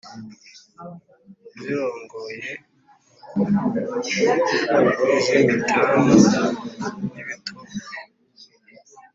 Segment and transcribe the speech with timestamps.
[1.59, 2.45] zirongoye
[5.17, 5.99] iz’imitamu
[7.13, 7.61] n’ibitobo,